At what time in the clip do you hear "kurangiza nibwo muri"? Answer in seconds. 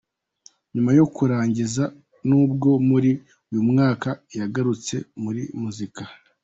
1.15-3.11